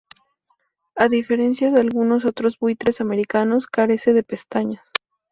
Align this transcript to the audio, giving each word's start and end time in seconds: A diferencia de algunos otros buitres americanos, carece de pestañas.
A 0.95 1.09
diferencia 1.09 1.69
de 1.69 1.79
algunos 1.81 2.25
otros 2.25 2.57
buitres 2.57 3.01
americanos, 3.01 3.67
carece 3.67 4.13
de 4.13 4.23
pestañas. 4.23 4.91